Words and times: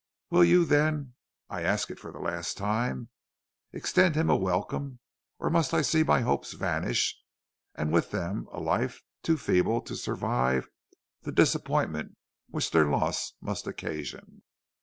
Will 0.31 0.43
you, 0.43 0.65
then 0.65 1.13
I 1.47 1.61
ask 1.61 1.91
it 1.91 1.99
for 1.99 2.11
the 2.11 2.17
last 2.17 2.57
time 2.57 3.09
extend 3.71 4.15
him 4.15 4.31
a 4.31 4.35
welcome, 4.35 4.97
or 5.37 5.51
must 5.51 5.75
I 5.75 5.83
see 5.83 6.01
my 6.03 6.21
hopes 6.21 6.53
vanish, 6.53 7.15
and 7.75 7.91
with 7.93 8.09
them 8.09 8.47
a 8.51 8.59
life 8.59 9.03
too 9.21 9.37
feeble 9.37 9.79
to 9.81 9.95
survive 9.95 10.67
the 11.21 11.31
disappointment 11.31 12.17
which 12.49 12.71
their 12.71 12.89
loss 12.89 13.33
must 13.41 13.67
occasion.' 13.67 14.41